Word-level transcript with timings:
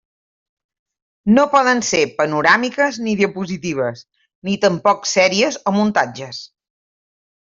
No 1.33 1.41
poden 1.55 1.83
ser 1.89 1.99
panoràmiques, 2.21 2.97
ni 3.07 3.13
diapositives, 3.19 4.01
ni 4.49 4.55
tampoc 4.63 5.05
sèries 5.13 5.61
o 5.61 5.75
muntatges. 5.77 6.41